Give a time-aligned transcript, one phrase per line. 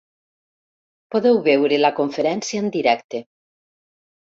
[1.17, 3.27] Podeu veure la conferència en directe.